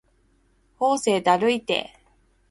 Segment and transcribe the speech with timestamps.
[0.79, 1.93] 法政だるいて